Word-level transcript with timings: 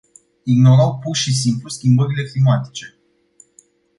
Ignorau 0.45 0.99
pur 0.99 1.15
și 1.15 1.35
simplu 1.35 1.69
schimbările 1.69 2.23
climatice. 2.23 2.97